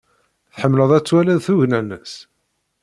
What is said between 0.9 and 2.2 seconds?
ad twaliḍ tugna-nnes?